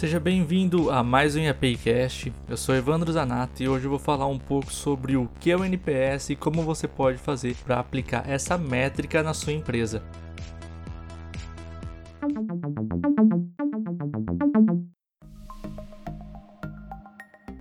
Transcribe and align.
Seja 0.00 0.18
bem-vindo 0.18 0.90
a 0.90 1.04
mais 1.04 1.36
um 1.36 1.40
IAPcast. 1.40 2.32
Eu 2.48 2.56
sou 2.56 2.74
Evandro 2.74 3.12
Zanato 3.12 3.62
e 3.62 3.68
hoje 3.68 3.84
eu 3.84 3.90
vou 3.90 3.98
falar 3.98 4.26
um 4.28 4.38
pouco 4.38 4.72
sobre 4.72 5.14
o 5.14 5.28
que 5.38 5.50
é 5.50 5.56
o 5.58 5.62
NPS 5.62 6.30
e 6.30 6.36
como 6.36 6.62
você 6.62 6.88
pode 6.88 7.18
fazer 7.18 7.54
para 7.56 7.78
aplicar 7.78 8.26
essa 8.26 8.56
métrica 8.56 9.22
na 9.22 9.34
sua 9.34 9.52
empresa. 9.52 10.02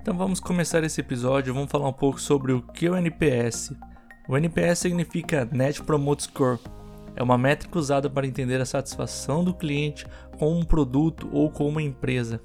Então 0.00 0.16
vamos 0.16 0.38
começar 0.38 0.84
esse 0.84 1.00
episódio, 1.00 1.52
vamos 1.52 1.72
falar 1.72 1.88
um 1.88 1.92
pouco 1.92 2.20
sobre 2.20 2.52
o 2.52 2.62
que 2.62 2.86
é 2.86 2.90
o 2.92 2.96
NPS. 2.96 3.72
O 4.28 4.36
NPS 4.36 4.78
significa 4.78 5.44
Net 5.50 5.82
Promote 5.82 6.22
Score. 6.22 6.60
É 7.18 7.22
uma 7.22 7.36
métrica 7.36 7.76
usada 7.76 8.08
para 8.08 8.28
entender 8.28 8.60
a 8.60 8.64
satisfação 8.64 9.42
do 9.42 9.52
cliente 9.52 10.06
com 10.38 10.56
um 10.56 10.64
produto 10.64 11.28
ou 11.32 11.50
com 11.50 11.68
uma 11.68 11.82
empresa. 11.82 12.40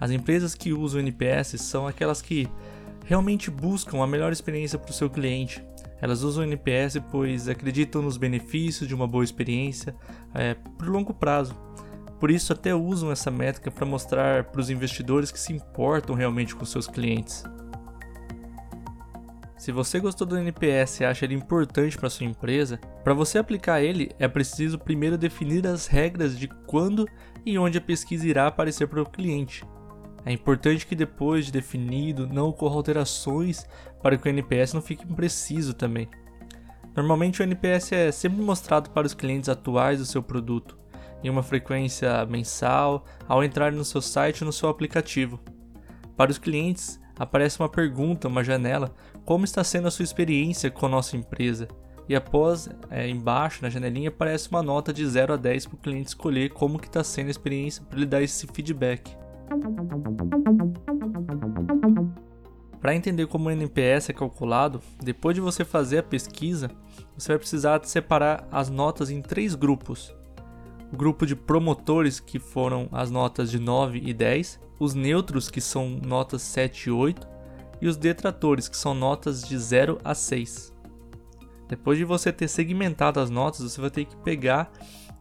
As 0.00 0.10
empresas 0.10 0.54
que 0.54 0.72
usam 0.72 0.98
o 0.98 1.02
NPS 1.02 1.60
são 1.60 1.86
aquelas 1.86 2.22
que 2.22 2.48
realmente 3.04 3.50
buscam 3.50 4.02
a 4.02 4.06
melhor 4.06 4.32
experiência 4.32 4.78
para 4.78 4.90
o 4.90 4.94
seu 4.94 5.10
cliente. 5.10 5.62
Elas 6.00 6.22
usam 6.22 6.42
o 6.42 6.46
NPS 6.46 7.02
pois 7.10 7.50
acreditam 7.50 8.00
nos 8.00 8.16
benefícios 8.16 8.88
de 8.88 8.94
uma 8.94 9.06
boa 9.06 9.24
experiência 9.24 9.94
é, 10.34 10.54
por 10.54 10.88
longo 10.88 11.12
prazo. 11.12 11.54
Por 12.18 12.30
isso, 12.30 12.50
até 12.50 12.74
usam 12.74 13.12
essa 13.12 13.30
métrica 13.30 13.70
para 13.70 13.84
mostrar 13.84 14.44
para 14.44 14.60
os 14.60 14.70
investidores 14.70 15.30
que 15.30 15.38
se 15.38 15.52
importam 15.52 16.14
realmente 16.14 16.56
com 16.56 16.64
seus 16.64 16.86
clientes. 16.86 17.44
Se 19.62 19.70
você 19.70 20.00
gostou 20.00 20.26
do 20.26 20.36
NPS 20.36 20.98
e 20.98 21.04
acha 21.04 21.24
ele 21.24 21.36
importante 21.36 21.96
para 21.96 22.10
sua 22.10 22.26
empresa, 22.26 22.80
para 23.04 23.14
você 23.14 23.38
aplicar 23.38 23.80
ele 23.80 24.10
é 24.18 24.26
preciso 24.26 24.76
primeiro 24.76 25.16
definir 25.16 25.64
as 25.68 25.86
regras 25.86 26.36
de 26.36 26.48
quando 26.66 27.06
e 27.46 27.56
onde 27.56 27.78
a 27.78 27.80
pesquisa 27.80 28.26
irá 28.26 28.48
aparecer 28.48 28.88
para 28.88 29.00
o 29.00 29.08
cliente. 29.08 29.64
É 30.26 30.32
importante 30.32 30.84
que 30.84 30.96
depois 30.96 31.46
de 31.46 31.52
definido 31.52 32.26
não 32.26 32.48
ocorram 32.48 32.78
alterações 32.78 33.64
para 34.02 34.16
que 34.16 34.26
o 34.26 34.30
NPS 34.30 34.74
não 34.74 34.82
fique 34.82 35.06
impreciso 35.06 35.74
também. 35.74 36.08
Normalmente 36.96 37.40
o 37.40 37.44
NPS 37.44 37.92
é 37.92 38.10
sempre 38.10 38.42
mostrado 38.42 38.90
para 38.90 39.06
os 39.06 39.14
clientes 39.14 39.48
atuais 39.48 40.00
do 40.00 40.04
seu 40.04 40.24
produto, 40.24 40.76
em 41.22 41.30
uma 41.30 41.44
frequência 41.44 42.26
mensal 42.26 43.04
ao 43.28 43.44
entrar 43.44 43.70
no 43.70 43.84
seu 43.84 44.02
site 44.02 44.42
ou 44.42 44.46
no 44.46 44.52
seu 44.52 44.68
aplicativo. 44.68 45.38
Para 46.16 46.32
os 46.32 46.38
clientes, 46.38 47.00
aparece 47.18 47.60
uma 47.60 47.68
pergunta, 47.68 48.28
uma 48.28 48.44
janela, 48.44 48.94
como 49.24 49.44
está 49.44 49.62
sendo 49.62 49.88
a 49.88 49.90
sua 49.90 50.04
experiência 50.04 50.70
com 50.70 50.86
a 50.86 50.88
nossa 50.88 51.16
empresa? 51.16 51.68
E 52.08 52.14
após, 52.14 52.68
é, 52.90 53.08
embaixo 53.08 53.62
na 53.62 53.70
janelinha, 53.70 54.08
aparece 54.08 54.48
uma 54.50 54.62
nota 54.62 54.92
de 54.92 55.06
0 55.06 55.34
a 55.34 55.36
10 55.36 55.66
para 55.66 55.74
o 55.74 55.78
cliente 55.78 56.08
escolher 56.08 56.50
como 56.50 56.78
que 56.78 56.86
está 56.86 57.04
sendo 57.04 57.28
a 57.28 57.30
experiência 57.30 57.82
para 57.84 57.96
ele 57.96 58.06
dar 58.06 58.22
esse 58.22 58.46
feedback. 58.48 59.16
Para 62.80 62.96
entender 62.96 63.28
como 63.28 63.48
o 63.48 63.50
NPS 63.52 64.10
é 64.10 64.12
calculado, 64.12 64.80
depois 65.00 65.36
de 65.36 65.40
você 65.40 65.64
fazer 65.64 65.98
a 65.98 66.02
pesquisa, 66.02 66.68
você 67.16 67.28
vai 67.28 67.38
precisar 67.38 67.80
separar 67.84 68.48
as 68.50 68.68
notas 68.68 69.08
em 69.08 69.22
três 69.22 69.54
grupos 69.54 70.12
grupo 70.92 71.26
de 71.26 71.34
promotores, 71.34 72.20
que 72.20 72.38
foram 72.38 72.88
as 72.92 73.10
notas 73.10 73.50
de 73.50 73.58
9 73.58 74.00
e 74.04 74.12
10, 74.12 74.60
os 74.78 74.94
neutros, 74.94 75.50
que 75.50 75.60
são 75.60 75.88
notas 75.88 76.42
7 76.42 76.88
e 76.88 76.90
8, 76.90 77.28
e 77.80 77.88
os 77.88 77.96
detratores, 77.96 78.68
que 78.68 78.76
são 78.76 78.94
notas 78.94 79.42
de 79.42 79.58
0 79.58 79.98
a 80.04 80.14
6. 80.14 80.72
Depois 81.68 81.96
de 81.96 82.04
você 82.04 82.32
ter 82.32 82.48
segmentado 82.48 83.18
as 83.18 83.30
notas, 83.30 83.60
você 83.62 83.80
vai 83.80 83.90
ter 83.90 84.04
que 84.04 84.16
pegar 84.16 84.70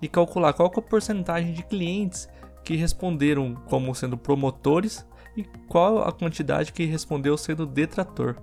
e 0.02 0.08
calcular 0.08 0.54
qual 0.54 0.72
é 0.76 0.80
a 0.80 0.82
porcentagem 0.82 1.54
de 1.54 1.64
clientes 1.64 2.28
que 2.64 2.76
responderam 2.76 3.56
como 3.70 3.96
sendo 3.96 4.18
promotores 4.18 5.06
e 5.38 5.44
qual 5.68 6.00
a 6.00 6.12
quantidade 6.12 6.74
que 6.74 6.84
respondeu 6.86 7.38
sendo 7.38 7.66
detrator. 7.66 8.36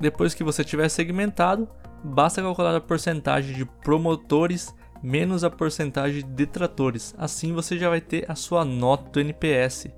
Depois 0.00 0.34
que 0.34 0.42
você 0.42 0.64
tiver 0.64 0.88
segmentado, 0.88 1.68
basta 2.02 2.42
calcular 2.42 2.74
a 2.74 2.80
porcentagem 2.80 3.54
de 3.54 3.64
promotores 3.64 4.74
menos 5.02 5.42
a 5.42 5.50
porcentagem 5.50 6.22
de 6.22 6.32
detratores. 6.32 7.14
Assim 7.18 7.52
você 7.52 7.76
já 7.76 7.88
vai 7.88 8.00
ter 8.00 8.30
a 8.30 8.34
sua 8.34 8.64
nota 8.64 9.10
do 9.10 9.20
NPS. 9.20 9.88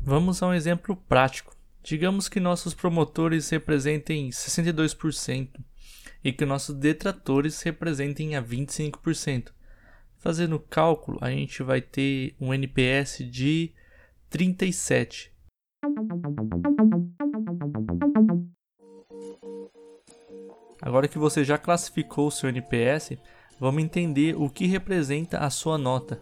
Vamos 0.00 0.42
a 0.42 0.48
um 0.48 0.54
exemplo 0.54 0.96
prático. 0.96 1.54
Digamos 1.82 2.28
que 2.28 2.40
nossos 2.40 2.74
promotores 2.74 3.48
representem 3.50 4.30
62% 4.30 5.50
e 6.24 6.32
que 6.32 6.44
nossos 6.44 6.74
detratores 6.76 7.60
representem 7.62 8.36
a 8.36 8.42
25%. 8.42 9.52
Fazendo 10.18 10.56
o 10.56 10.60
cálculo, 10.60 11.18
a 11.20 11.30
gente 11.30 11.62
vai 11.64 11.80
ter 11.80 12.36
um 12.40 12.54
NPS 12.54 13.28
de 13.28 13.72
37. 14.30 15.32
Agora 20.92 21.08
que 21.08 21.18
você 21.18 21.42
já 21.42 21.56
classificou 21.56 22.26
o 22.26 22.30
seu 22.30 22.50
NPS, 22.50 23.16
vamos 23.58 23.82
entender 23.82 24.36
o 24.36 24.50
que 24.50 24.66
representa 24.66 25.38
a 25.38 25.48
sua 25.48 25.78
nota. 25.78 26.20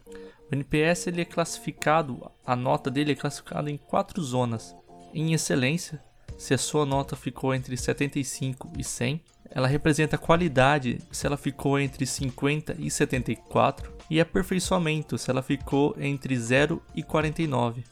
O 0.49 0.55
NPS 0.55 1.09
ele 1.09 1.23
é 1.23 1.25
classificado, 1.25 2.31
a 2.47 2.55
nota 2.55 2.89
dele 2.89 3.11
é 3.11 3.17
classificada 3.17 3.69
em 3.69 3.77
quatro 3.77 4.23
zonas. 4.23 4.77
Em 5.13 5.33
excelência, 5.33 6.01
se 6.39 6.55
a 6.55 6.59
sua 6.59 6.87
nota 6.87 7.17
ficou 7.17 7.53
entre 7.53 7.77
75 7.77 8.71
e 8.79 8.85
100, 8.85 9.21
ela 9.51 9.67
representa 9.67 10.17
qualidade 10.17 10.99
se 11.11 11.27
ela 11.27 11.37
ficou 11.37 11.77
entre 11.77 12.07
50 12.07 12.77
e 12.79 12.89
74, 12.89 13.93
e 14.09 14.21
aperfeiçoamento 14.21 15.19
se 15.19 15.33
ela 15.33 15.43
ficou 15.43 15.97
entre 15.99 16.39
0 16.39 16.81
e 16.95 17.03
49, 17.03 17.83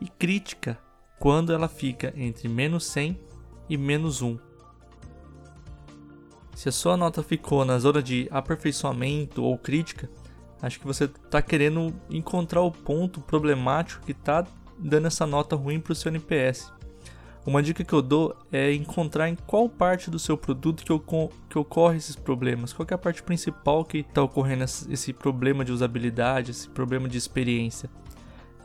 e 0.00 0.06
crítica 0.06 0.78
quando 1.18 1.52
ela 1.52 1.68
fica 1.68 2.14
entre 2.16 2.46
menos 2.48 2.84
100 2.84 3.18
e 3.68 3.76
menos 3.76 4.22
1. 4.22 4.49
Se 6.60 6.68
a 6.68 6.72
sua 6.72 6.94
nota 6.94 7.22
ficou 7.22 7.64
na 7.64 7.78
zona 7.78 8.02
de 8.02 8.28
aperfeiçoamento 8.30 9.42
ou 9.42 9.56
crítica, 9.56 10.10
acho 10.60 10.78
que 10.78 10.86
você 10.86 11.04
está 11.04 11.40
querendo 11.40 11.90
encontrar 12.10 12.60
o 12.60 12.70
ponto 12.70 13.18
problemático 13.22 14.04
que 14.04 14.12
está 14.12 14.46
dando 14.78 15.06
essa 15.06 15.26
nota 15.26 15.56
ruim 15.56 15.80
para 15.80 15.92
o 15.92 15.96
seu 15.96 16.10
NPS. 16.10 16.70
Uma 17.46 17.62
dica 17.62 17.82
que 17.82 17.94
eu 17.94 18.02
dou 18.02 18.36
é 18.52 18.74
encontrar 18.74 19.30
em 19.30 19.36
qual 19.46 19.70
parte 19.70 20.10
do 20.10 20.18
seu 20.18 20.36
produto 20.36 20.84
que, 20.84 21.28
que 21.48 21.58
ocorre 21.58 21.96
esses 21.96 22.14
problemas, 22.14 22.74
qual 22.74 22.86
é 22.90 22.92
a 22.92 22.98
parte 22.98 23.22
principal 23.22 23.82
que 23.82 24.00
está 24.00 24.22
ocorrendo 24.22 24.64
esse 24.64 25.14
problema 25.14 25.64
de 25.64 25.72
usabilidade, 25.72 26.50
esse 26.50 26.68
problema 26.68 27.08
de 27.08 27.16
experiência. 27.16 27.88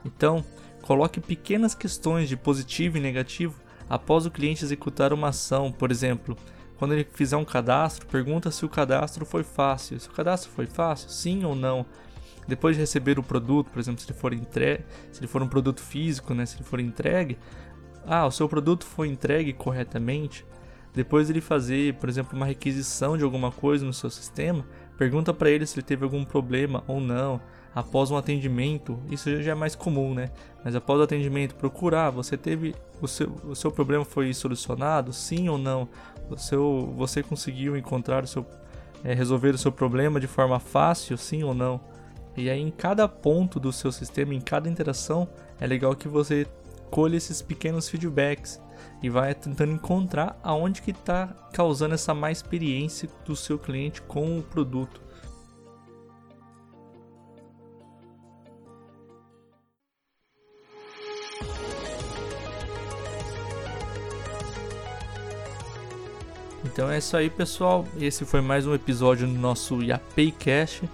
Então, 0.04 0.44
coloque 0.82 1.22
pequenas 1.22 1.74
questões 1.74 2.28
de 2.28 2.36
positivo 2.36 2.98
e 2.98 3.00
negativo 3.00 3.56
após 3.90 4.26
o 4.26 4.32
cliente 4.32 4.66
executar 4.66 5.14
uma 5.14 5.30
ação, 5.30 5.72
por 5.72 5.92
exemplo, 5.92 6.36
quando 6.78 6.94
ele 6.94 7.08
fizer 7.14 7.38
um 7.38 7.46
cadastro, 7.46 8.06
pergunta 8.08 8.52
se 8.52 8.66
o 8.66 8.70
cadastro 8.70 9.26
foi 9.26 9.44
fácil. 9.44 10.00
Se 10.00 10.10
o 10.10 10.12
cadastro 10.12 10.52
foi 10.52 10.66
fácil, 10.66 11.10
sim 11.10 11.46
ou 11.46 11.56
não. 11.56 11.86
Depois 12.48 12.76
de 12.76 12.82
receber 12.82 13.18
o 13.18 13.24
produto, 13.24 13.72
por 13.72 13.80
exemplo, 13.80 14.02
se 14.02 14.08
ele 14.08 14.18
for 14.18 14.34
entregue, 14.34 14.84
se 15.12 15.20
ele 15.20 15.28
for 15.28 15.42
um 15.42 15.48
produto 15.48 15.82
físico, 15.82 16.34
né, 16.34 16.46
se 16.46 16.58
ele 16.58 16.64
for 16.64 16.80
entregue, 16.80 17.38
ah, 18.06 18.26
o 18.26 18.32
seu 18.32 18.48
produto 18.48 18.86
foi 18.86 19.08
entregue 19.08 19.54
corretamente. 19.54 20.46
Depois 20.94 21.28
de 21.28 21.34
ele 21.34 21.42
fazer, 21.42 21.96
por 21.96 22.08
exemplo, 22.08 22.38
uma 22.38 22.46
requisição 22.46 23.18
de 23.18 23.24
alguma 23.24 23.52
coisa 23.52 23.86
no 23.86 23.94
seu 23.94 24.10
sistema, 24.10 24.66
pergunta 24.98 25.34
para 25.34 25.50
ele 25.50 25.66
se 25.66 25.76
ele 25.76 25.86
teve 25.86 26.04
algum 26.04 26.24
problema 26.24 26.84
ou 26.88 27.00
não. 27.00 27.42
Após 27.74 28.10
um 28.10 28.16
atendimento, 28.16 28.98
isso 29.12 29.42
já 29.42 29.52
é 29.52 29.56
mais 29.56 29.76
comum, 29.76 30.14
né? 30.14 30.30
Mas 30.64 30.76
após 30.76 31.00
o 31.00 31.04
atendimento, 31.04 31.56
procurar, 31.56 32.10
você 32.10 32.38
teve 32.38 32.74
o 33.02 33.08
seu, 33.08 33.30
o 33.44 33.56
seu 33.56 33.70
problema 33.70 34.06
foi 34.06 34.34
solucionado, 34.34 35.12
sim 35.12 35.50
ou 35.50 35.58
não? 35.58 35.90
O 36.30 36.38
seu, 36.38 36.94
você 36.96 37.22
conseguiu 37.22 37.76
encontrar 37.76 38.24
o 38.24 38.28
seu, 38.28 38.46
é, 39.04 39.14
resolver 39.14 39.54
o 39.54 39.58
seu 39.58 39.74
problema 39.74 40.22
de 40.22 40.28
forma 40.28 40.58
fácil, 40.58 41.18
sim 41.18 41.44
ou 41.44 41.54
não? 41.54 41.82
E 42.38 42.50
aí, 42.50 42.62
em 42.62 42.72
cada 42.72 43.08
ponto 43.08 43.60
do 43.60 43.72
seu 43.72 43.92
sistema, 43.92 44.34
em 44.34 44.42
cada 44.42 44.70
interação, 44.70 45.28
é 45.60 45.68
legal 45.68 45.96
que 45.96 46.08
você 46.08 46.48
colhe 46.90 47.18
esses 47.18 47.42
pequenos 47.42 47.90
feedbacks 47.90 48.62
e 49.02 49.10
vai 49.10 49.34
tentando 49.34 49.74
encontrar 49.74 50.40
aonde 50.44 50.82
que 50.82 50.92
está 50.92 51.28
causando 51.54 51.96
essa 51.96 52.14
má 52.14 52.32
experiência 52.32 53.10
do 53.26 53.36
seu 53.36 53.58
cliente 53.58 54.02
com 54.02 54.40
o 54.40 54.44
produto. 54.44 55.02
Então 66.76 66.92
é 66.92 66.98
isso 66.98 67.16
aí, 67.16 67.30
pessoal. 67.30 67.88
Esse 67.98 68.26
foi 68.26 68.42
mais 68.42 68.68
um 68.68 68.74
episódio 68.74 69.26
do 69.26 69.34
nosso 69.34 69.82
YapeiCast. 69.82 70.90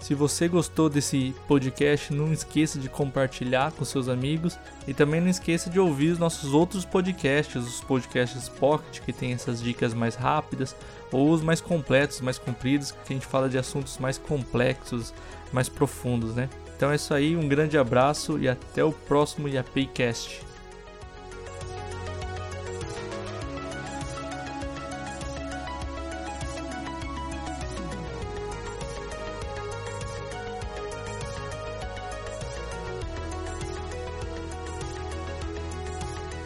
Se 0.00 0.14
você 0.14 0.46
gostou 0.46 0.88
desse 0.88 1.34
podcast, 1.48 2.12
não 2.12 2.32
esqueça 2.32 2.78
de 2.78 2.88
compartilhar 2.88 3.72
com 3.72 3.84
seus 3.84 4.08
amigos 4.08 4.58
e 4.86 4.94
também 4.94 5.20
não 5.20 5.28
esqueça 5.28 5.68
de 5.68 5.80
ouvir 5.80 6.10
os 6.10 6.18
nossos 6.18 6.54
outros 6.54 6.84
podcasts, 6.84 7.56
os 7.56 7.80
podcasts 7.80 8.48
Pocket, 8.48 9.00
que 9.00 9.12
tem 9.12 9.32
essas 9.32 9.60
dicas 9.60 9.94
mais 9.94 10.14
rápidas, 10.14 10.76
ou 11.10 11.30
os 11.30 11.42
mais 11.42 11.60
completos, 11.60 12.20
mais 12.20 12.38
compridos, 12.38 12.92
que 12.92 13.12
a 13.12 13.16
gente 13.16 13.26
fala 13.26 13.48
de 13.48 13.58
assuntos 13.58 13.98
mais 13.98 14.16
complexos, 14.18 15.12
mais 15.52 15.68
profundos, 15.68 16.34
né? 16.34 16.48
Então 16.76 16.90
é 16.90 16.96
isso 16.96 17.14
aí, 17.14 17.36
um 17.36 17.48
grande 17.48 17.78
abraço 17.78 18.38
e 18.38 18.48
até 18.48 18.84
o 18.84 18.92
próximo 18.92 19.48
IAPcast. 19.48 20.44